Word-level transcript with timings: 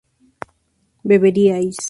beberíais 1.05 1.77